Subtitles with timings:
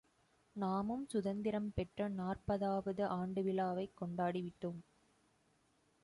[0.55, 4.79] நாமும் சுதந்திரம் பெற்ற நாற்பதாவது ஆண்டு விழாவைக் கொண்டாடி விட்டோம்.